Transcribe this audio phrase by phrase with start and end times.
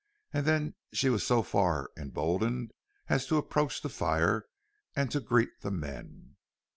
[0.33, 2.71] And then she was so far emboldened
[3.07, 4.47] as to approach the fire
[4.95, 6.37] and to greet the men.